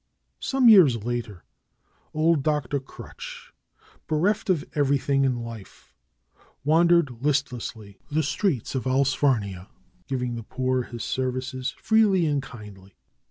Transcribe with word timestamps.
Some 0.39 0.67
years 0.67 1.03
later 1.03 1.43
old 2.11 2.41
Dr. 2.41 2.79
Crutch, 2.79 3.53
bereft 4.07 4.49
of 4.49 4.65
everything 4.73 5.25
in 5.25 5.35
life, 5.43 5.93
wandered 6.63 7.21
listlessly 7.23 7.99
the 8.09 8.23
streets 8.23 8.73
of 8.73 8.87
Allsfarnia, 8.87 9.67
giving 10.07 10.33
the 10.33 10.43
poor 10.43 10.81
his 10.81 11.03
services, 11.03 11.75
freely 11.77 12.25
and 12.25 12.41
kindly. 12.41 12.97